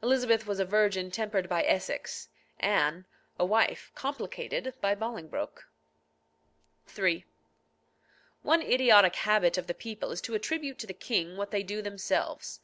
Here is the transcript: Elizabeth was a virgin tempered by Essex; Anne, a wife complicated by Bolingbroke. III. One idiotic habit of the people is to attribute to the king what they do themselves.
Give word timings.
Elizabeth 0.00 0.46
was 0.46 0.60
a 0.60 0.64
virgin 0.64 1.10
tempered 1.10 1.48
by 1.48 1.64
Essex; 1.64 2.28
Anne, 2.60 3.04
a 3.36 3.44
wife 3.44 3.90
complicated 3.96 4.72
by 4.80 4.94
Bolingbroke. 4.94 5.68
III. 6.96 7.24
One 8.42 8.62
idiotic 8.62 9.16
habit 9.16 9.58
of 9.58 9.66
the 9.66 9.74
people 9.74 10.12
is 10.12 10.20
to 10.20 10.34
attribute 10.36 10.78
to 10.78 10.86
the 10.86 10.94
king 10.94 11.36
what 11.36 11.50
they 11.50 11.64
do 11.64 11.82
themselves. 11.82 12.60